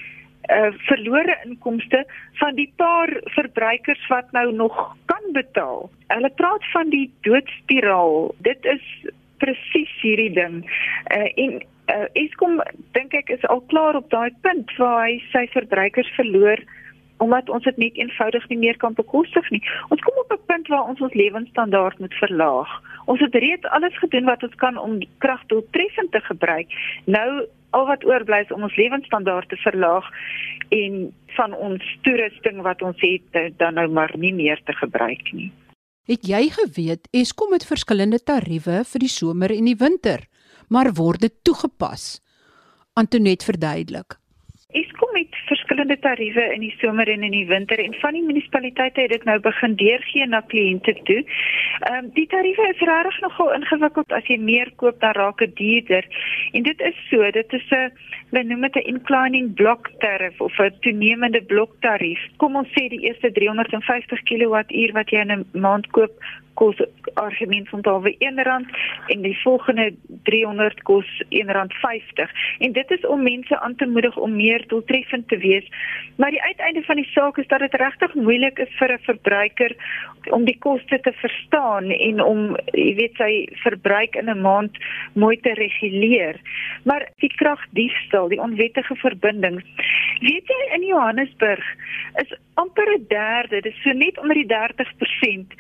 uh, 0.50 0.72
verlore 0.88 1.38
inkomste 1.46 2.06
van 2.40 2.56
die 2.56 2.72
paar 2.76 3.12
verbruikers 3.36 4.08
wat 4.08 4.32
nou 4.32 4.52
nog 4.54 4.96
kan 5.06 5.32
betaal. 5.32 5.90
Hulle 6.08 6.32
praat 6.36 6.66
van 6.72 6.90
die 6.90 7.12
doodspiraal. 7.22 8.36
Dit 8.48 8.66
is 8.66 8.84
presies 9.38 9.94
hierdie 10.02 10.34
ding. 10.34 10.64
Uh, 11.14 11.30
en 11.36 11.60
uh, 11.62 12.08
Eskom 12.14 12.62
dink 12.98 13.14
ek 13.14 13.30
is 13.38 13.46
al 13.52 13.64
klaar 13.72 13.96
op 14.00 14.10
daai 14.10 14.32
punt 14.42 14.74
waar 14.78 15.06
hy 15.06 15.20
sy 15.32 15.48
verbruikers 15.54 16.12
verloor 16.20 16.64
omdat 17.18 17.50
ons 17.50 17.64
dit 17.66 17.78
net 17.82 17.96
eenvoudig 17.98 18.44
nie 18.50 18.60
meer 18.62 18.78
kan 18.78 18.94
bekostig 18.94 19.50
nie. 19.50 19.62
Ons 19.90 20.02
kom 20.06 20.18
op 20.22 20.32
'n 20.34 20.46
punt 20.46 20.68
waar 20.68 20.86
ons 20.86 21.02
ons 21.02 21.14
lewensstandaard 21.14 22.00
moet 22.00 22.14
verlaag. 22.14 22.70
Ons 23.06 23.20
het 23.20 23.36
reeds 23.36 23.66
alles 23.66 23.98
gedoen 23.98 24.26
wat 24.26 24.44
ons 24.44 24.56
kan 24.56 24.78
om 24.78 25.00
krag 25.18 25.46
doeltreffend 25.46 26.12
te 26.12 26.22
gebruik. 26.22 26.68
Nou 27.06 27.46
al 27.76 27.88
wat 27.88 28.06
oorbly 28.06 28.42
is 28.46 28.52
om 28.56 28.64
ons 28.68 28.76
lewensstandaard 28.76 29.50
te 29.50 29.60
verlaag 29.64 30.06
en 30.76 31.08
van 31.38 31.54
ons 31.54 31.84
toerusting 32.02 32.62
wat 32.66 32.82
ons 32.82 33.02
het 33.02 33.58
dan 33.58 33.78
nou 33.80 33.88
maar 33.88 34.14
nie 34.18 34.34
meer 34.34 34.62
te 34.66 34.74
gebruik 34.74 35.32
nie. 35.34 35.52
Het 36.08 36.24
jy 36.24 36.48
geweet 36.56 37.08
Eskom 37.12 37.52
het 37.52 37.66
verskillende 37.68 38.20
tariewe 38.24 38.84
vir 38.88 39.04
die 39.04 39.12
somer 39.12 39.52
en 39.52 39.68
die 39.68 39.76
winter, 39.76 40.24
maar 40.72 40.94
word 40.96 41.26
dit 41.26 41.36
toegepas? 41.44 42.22
Antonet 42.96 43.44
verduidelik. 43.44 44.16
Eskom 44.72 45.16
het 45.20 45.36
verskillende 45.78 46.02
tariewe 46.02 46.54
in 46.54 46.62
die 46.62 46.76
somer 46.82 47.08
en 47.08 47.24
in 47.24 47.32
die 47.32 47.46
winter 47.46 47.78
en 47.80 47.94
van 48.02 48.14
die 48.14 48.24
munisipaliteite 48.24 49.02
het 49.02 49.12
dit 49.12 49.24
nou 49.26 49.40
begin 49.40 49.76
deurgee 49.76 50.26
na 50.26 50.42
kliënte 50.42 50.94
toe. 51.06 51.22
Ehm 51.22 52.06
um, 52.06 52.10
die 52.14 52.26
tariewe 52.28 52.70
is 52.74 52.82
regtig 52.82 53.20
nogal 53.22 53.54
ingewikkeld 53.54 54.12
as 54.12 54.26
jy 54.26 54.38
meer 54.38 54.72
koop 54.76 55.00
dan 55.00 55.14
raak 55.14 55.38
dit 55.38 55.56
duurder. 55.56 56.06
En 56.54 56.64
dit 56.64 56.82
is 56.82 56.98
so, 57.10 57.32
dit 57.32 57.54
is 57.54 57.70
'n 57.70 57.92
hulle 58.32 58.44
noem 58.44 58.62
dit 58.62 58.76
'n 58.76 58.90
inclining 58.94 59.54
block 59.54 59.92
tariff 60.00 60.42
of 60.42 60.60
'n 60.60 60.74
toenemende 60.82 61.42
bloktarief. 61.42 62.20
Kom 62.38 62.56
ons 62.56 62.70
sê 62.70 62.90
die 62.90 63.06
eerste 63.06 63.32
350 63.32 64.24
kWh 64.24 64.94
wat 64.94 65.10
jy 65.10 65.20
in 65.20 65.32
'n 65.32 65.46
maand 65.54 65.88
koop 65.92 66.12
kos 66.58 66.78
argument 67.14 67.70
van 67.70 67.82
daar 67.82 68.02
R1 68.02 68.66
en 69.08 69.22
die 69.22 69.38
volgende 69.42 69.94
300 70.24 70.82
kos 70.90 71.24
R1.50 71.30 72.32
en 72.66 72.72
dit 72.72 72.92
is 72.92 73.06
om 73.06 73.24
mense 73.24 73.60
aan 73.60 73.76
te 73.76 73.86
moedig 73.86 74.18
om 74.18 74.36
meer 74.36 74.64
doeltreffend 74.68 75.28
te 75.28 75.38
wees 75.38 75.67
maar 76.18 76.32
die 76.32 76.42
uiteinde 76.42 76.84
van 76.84 76.96
die 76.96 77.10
saak 77.12 77.38
is 77.38 77.48
dat 77.48 77.60
dit 77.60 77.74
regtig 77.74 78.14
moeilik 78.14 78.60
is 78.60 78.74
vir 78.80 78.94
'n 78.94 79.06
verbruiker 79.10 79.76
om 80.32 80.46
die 80.46 80.58
koste 80.60 81.00
te 81.00 81.14
verstaan 81.14 81.92
en 81.92 82.22
om 82.22 82.58
jy 82.74 82.96
weet 82.96 83.16
sy 83.18 83.48
verbruik 83.64 84.16
in 84.16 84.30
'n 84.30 84.42
maand 84.42 84.78
mooi 85.14 85.38
te 85.38 85.54
reguleer. 85.54 86.36
Maar 86.84 87.08
die 87.20 87.34
kragdiefstal 87.36 88.30
die 88.30 88.42
onwettige 88.42 88.96
verbindings 88.96 89.64
weet 90.20 90.48
jy 90.48 90.62
in 90.76 90.84
Johannesburg 90.86 91.66
is 92.22 92.34
amper 92.54 92.90
'n 92.94 93.06
derde 93.08 93.62
dis 93.62 93.82
so 93.84 93.92
net 93.92 94.18
onder 94.18 94.36
die 94.36 94.48
30% 94.48 95.54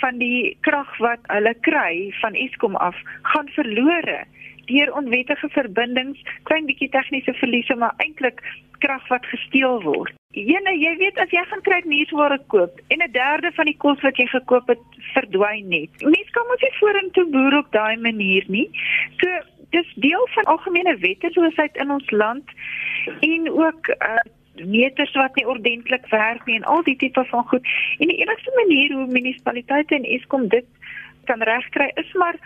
van 0.00 0.18
die 0.18 0.56
krag 0.60 0.98
wat 0.98 1.20
hulle 1.26 1.54
kry 1.60 2.12
van 2.20 2.34
Eskom 2.34 2.76
af 2.76 2.96
gaan 3.22 3.48
verlore 3.48 4.24
deur 4.70 4.94
onwettige 4.98 5.50
verbindings, 5.56 6.22
klein 6.48 6.66
bietjie 6.70 6.90
tegniese 6.94 7.34
verliese, 7.42 7.76
maar 7.76 7.94
eintlik 8.04 8.42
krag 8.80 9.04
wat 9.12 9.26
gesteel 9.28 9.82
word. 9.84 10.16
Jene, 10.36 10.72
jy 10.78 10.92
weet 11.00 11.18
as 11.18 11.32
jy 11.34 11.42
gaan 11.50 11.62
kry 11.66 11.80
nuusware 11.90 12.38
koop 12.52 12.78
en 12.94 13.02
'n 13.02 13.12
derde 13.12 13.50
van 13.56 13.66
die 13.66 13.76
kos 13.84 14.00
wat 14.06 14.16
jy 14.16 14.26
gekoop 14.30 14.68
het 14.68 14.84
verdwyn 15.14 15.68
net. 15.68 15.90
Mense 16.02 16.30
kan 16.36 16.46
mos 16.46 16.62
nie 16.62 16.78
vorentoe 16.78 17.26
boer 17.34 17.56
op 17.58 17.72
daai 17.72 17.96
manier 17.96 18.44
nie. 18.48 18.68
So 19.20 19.28
dis 19.70 19.90
deel 19.94 20.28
van 20.34 20.44
algemene 20.44 20.96
wetteloosheid 20.98 21.76
in 21.76 21.90
ons 21.90 22.10
land 22.10 22.46
en 23.20 23.50
ook 23.50 23.88
uh, 23.88 24.22
meters 24.66 25.12
wat 25.14 25.34
nie 25.34 25.46
ordentlik 25.46 26.06
werk 26.10 26.46
nie 26.46 26.56
en 26.56 26.64
al 26.64 26.82
die 26.82 26.96
tipe 26.96 27.24
van 27.24 27.44
goed. 27.44 27.66
En 27.98 28.08
die 28.08 28.20
enigste 28.22 28.52
manier 28.54 28.92
hoe 28.92 29.06
munisipaliteite 29.06 29.94
en 29.94 30.04
Eskom 30.04 30.48
dit 30.48 30.66
kan 31.24 31.42
regkry 31.42 31.90
is 31.94 32.12
maar 32.12 32.38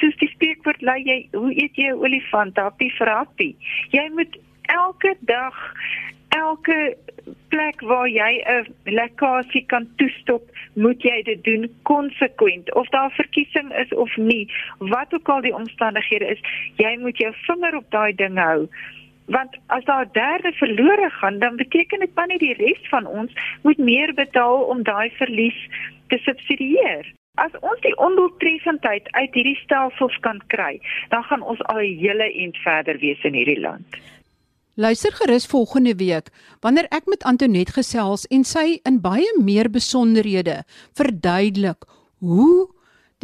soos 0.00 0.16
die 0.22 0.30
spreekwoord 0.34 0.82
lei 0.82 1.00
jy 1.04 1.18
hoe 1.32 1.52
eet 1.52 1.76
jy 1.76 1.90
'n 1.92 2.02
olifant 2.04 2.56
happie 2.56 2.92
vir 2.98 3.10
happie. 3.10 3.56
Jy 3.90 4.08
moet 4.14 4.36
elke 4.68 5.14
dag 5.20 5.54
elke 6.28 6.96
plek 7.48 7.80
waar 7.80 8.08
jy 8.08 8.32
'n 8.44 8.66
lekkasie 8.84 9.64
kan 9.66 9.88
toestop, 9.96 10.42
moet 10.74 11.02
jy 11.02 11.22
dit 11.22 11.44
doen 11.44 11.70
konsekwent 11.82 12.74
of 12.74 12.88
daar 12.88 13.10
verkiesing 13.10 13.72
is 13.72 13.94
of 13.94 14.16
nie, 14.16 14.48
wat 14.78 15.14
ook 15.14 15.28
al 15.28 15.40
die 15.40 15.54
omstandighede 15.54 16.26
is, 16.26 16.40
jy 16.76 16.96
moet 16.98 17.18
jou 17.18 17.32
vinger 17.46 17.76
op 17.76 17.90
daai 17.90 18.12
ding 18.14 18.38
hou 18.38 18.68
want 19.26 19.56
as 19.66 19.84
daar 19.84 20.08
derde 20.12 20.52
verlore 20.52 21.10
gaan 21.10 21.38
dan 21.38 21.56
beteken 21.56 21.98
dit 21.98 22.14
dan 22.14 22.28
nie 22.28 22.38
die 22.38 22.54
res 22.54 22.88
van 22.88 23.06
ons 23.06 23.32
moet 23.62 23.78
meer 23.78 24.14
betaal 24.14 24.62
om 24.62 24.82
daai 24.82 25.10
verlies 25.10 25.58
te 26.08 26.18
subsidieer. 26.18 27.15
As 27.36 27.52
ons 27.60 27.80
die 27.84 27.92
ondoeltreffendheid 28.00 29.08
uit 29.12 29.34
hierdie 29.36 29.58
stelsels 29.60 30.16
kan 30.24 30.40
kry, 30.52 30.80
dan 31.12 31.22
gaan 31.28 31.42
ons 31.42 31.60
al 31.68 31.80
'n 31.84 31.98
hele 32.00 32.28
ent 32.44 32.56
verder 32.64 32.98
wees 32.98 33.24
in 33.24 33.34
hierdie 33.34 33.60
land. 33.60 33.86
Luister 34.74 35.12
gerus 35.12 35.46
volgende 35.46 35.94
week 35.96 36.28
wanneer 36.60 36.86
ek 36.90 37.06
met 37.06 37.24
Antonet 37.24 37.70
gesels 37.72 38.26
en 38.26 38.44
sy 38.44 38.80
in 38.84 39.00
baie 39.00 39.32
meer 39.40 39.70
besonderhede 39.70 40.64
verduidelik 40.92 41.84
hoe 42.20 42.68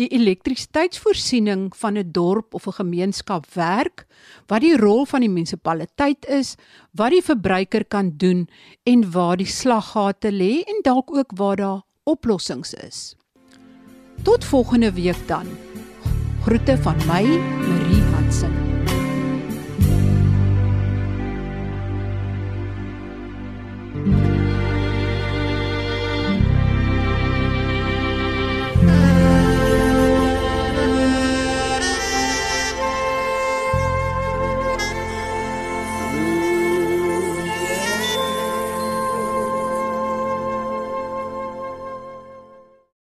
die 0.00 0.08
elektrisiteitsvoorsiening 0.08 1.76
van 1.76 1.98
'n 1.98 2.12
dorp 2.12 2.54
of 2.54 2.66
'n 2.66 2.80
gemeenskap 2.80 3.44
werk, 3.54 4.06
wat 4.46 4.60
die 4.60 4.76
rol 4.76 5.04
van 5.04 5.20
die 5.20 5.28
munisipaliteit 5.28 6.24
is, 6.26 6.56
wat 6.92 7.10
die 7.10 7.22
verbruiker 7.22 7.84
kan 7.84 8.12
doen 8.16 8.48
en 8.82 9.10
waar 9.10 9.36
die 9.36 9.52
slaggate 9.60 10.32
lê 10.32 10.64
en 10.64 10.80
dalk 10.82 11.16
ook 11.16 11.30
waar 11.36 11.56
daar 11.56 11.82
oplossings 12.04 12.74
is. 12.74 13.16
Tot 14.22 14.44
volgende 14.44 14.92
week 14.92 15.16
dan. 15.26 15.46
Groete 16.42 16.78
van 16.78 16.96
my, 16.96 17.22
Marie 17.66 18.02
Hansen. 18.02 18.61